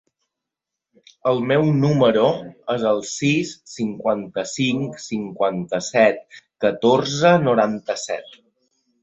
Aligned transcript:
El 1.31 1.41
meu 1.49 1.65
número 1.83 2.23
es 2.75 2.85
el 2.91 3.01
sis, 3.09 3.51
cinquanta-cinc, 3.73 4.97
cinquanta-set, 5.05 6.41
catorze, 6.67 7.37
noranta-set. 7.47 8.37